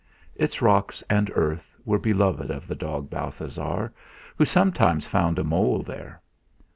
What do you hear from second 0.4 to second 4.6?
rocks and earth were beloved of the dog Balthasar, who